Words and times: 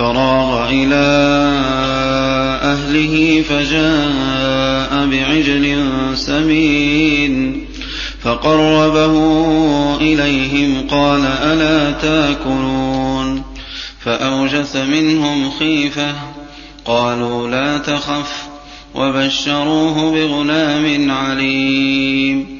فراغ 0.00 0.70
إلى 0.70 1.06
أهله 2.62 3.42
فجاء 3.42 5.06
بعجل 5.06 5.76
سمين 6.14 7.64
فقربه 8.22 9.16
إليهم 9.96 10.86
قال 10.90 11.20
ألا 11.24 11.90
تاكلون 11.90 13.42
فأوجس 14.00 14.76
منهم 14.76 15.50
خيفة 15.50 16.14
قالوا 16.84 17.48
لا 17.48 17.78
تخف 17.78 18.44
وبشروه 18.94 20.12
بغلام 20.12 21.10
عليم 21.10 22.59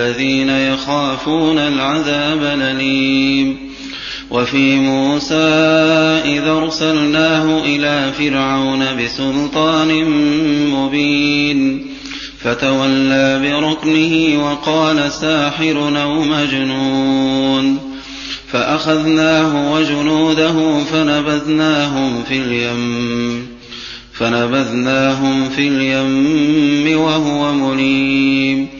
للذين 0.00 0.48
يخافون 0.48 1.58
العذاب 1.58 2.42
الأليم. 2.42 3.56
وفي 4.30 4.76
موسى 4.76 5.34
إذا 6.24 6.50
أرسلناه 6.50 7.64
إلى 7.64 8.12
فرعون 8.18 8.84
بسلطان 8.96 10.04
مبين. 10.70 11.86
فتولى 12.40 13.40
بركنه 13.42 14.44
وقال 14.44 15.12
ساحر 15.12 16.02
أو 16.02 16.22
مجنون. 16.22 17.78
فأخذناه 18.52 19.72
وجنوده 19.72 20.84
فنبذناهم 20.84 22.22
في 22.28 22.36
اليم. 22.36 23.46
فنبذناهم 24.12 25.48
في 25.48 25.68
اليم 25.68 27.00
وهو 27.00 27.52
مليم. 27.52 28.79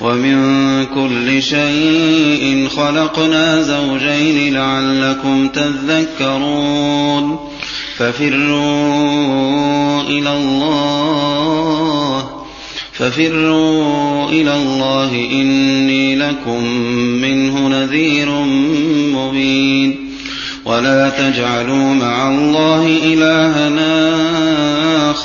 ومن 0.00 0.86
كل 0.86 1.42
شيء 1.42 2.68
خلقنا 2.68 3.62
زوجين 3.62 4.54
لعلكم 4.54 5.48
تذكرون 5.48 7.38
ففروا 7.96 10.02
إلى 10.02 10.32
الله 10.32 12.28
ففروا 12.92 14.28
إلى 14.28 14.56
الله 14.56 15.28
إني 15.32 16.16
لكم 16.16 16.64
منه 17.22 17.68
نذير 17.68 18.30
مبين 19.14 20.08
ولا 20.64 21.08
تجعلوا 21.08 21.94
مع 21.94 22.28
الله 22.28 22.86
إلهنا 23.04 24.27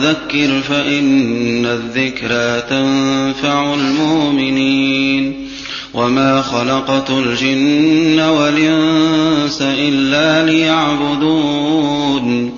وذكر 0.00 0.60
فإن 0.60 1.66
الذكرى 1.66 2.62
تنفع 2.70 3.74
المؤمنين. 3.74 5.46
وما 5.94 6.42
خلقت 6.42 7.10
الجن 7.10 8.20
والإنس 8.20 9.62
إلا 9.62 10.52
ليعبدون. 10.52 12.52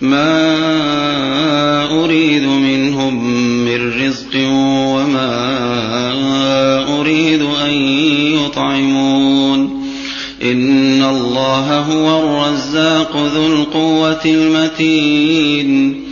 ما 0.00 0.54
أريد 2.04 2.42
منهم 2.42 3.34
من 3.64 4.06
رزق 4.06 4.36
وما 4.94 5.38
أريد 7.00 7.42
أن 7.42 7.72
يطعمون. 8.44 9.82
إن 10.42 11.02
الله 11.02 11.78
هو 11.78 12.18
الرزاق 12.18 13.30
ذو 13.34 13.46
القوة 13.46 14.24
المتين. 14.24 16.11